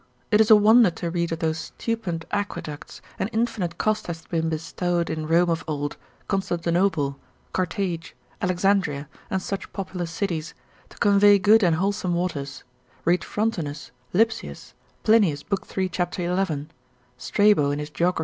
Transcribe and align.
It 0.31 0.41
is 0.41 0.49
a 0.49 0.55
wonder 0.55 0.89
to 0.89 1.11
read 1.11 1.31
of 1.31 1.37
those 1.37 1.71
stupend 1.77 2.23
aqueducts, 2.31 3.03
and 3.19 3.29
infinite 3.31 3.77
cost 3.77 4.07
hath 4.07 4.27
been 4.29 4.49
bestowed 4.49 5.11
in 5.11 5.27
Rome 5.27 5.51
of 5.51 5.63
old, 5.67 5.95
Constantinople, 6.27 7.19
Carthage, 7.53 8.15
Alexandria, 8.41 9.07
and 9.29 9.39
such 9.43 9.71
populous 9.73 10.09
cities, 10.09 10.55
to 10.89 10.97
convey 10.97 11.37
good 11.37 11.61
and 11.61 11.75
wholesome 11.75 12.15
waters: 12.15 12.63
read 13.05 13.23
Frontinus, 13.23 13.91
Lipsius 14.11 14.73
de 15.03 15.11
admir. 15.11 15.21
Plinius, 15.43 15.45
lib. 15.51 15.65
3. 15.65 15.87
cap. 15.89 16.17
11, 16.17 16.71
Strabo 17.19 17.69
in 17.69 17.77
his 17.77 17.91
Geogr. 17.91 18.19